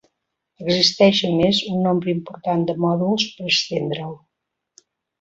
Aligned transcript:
Existeix 0.63 1.19
a 1.27 1.29
més 1.41 1.59
un 1.75 1.85
nombre 1.89 2.13
important 2.15 2.65
de 2.73 2.77
mòduls 2.87 3.31
per 3.37 3.55
estendre'l. 3.55 4.21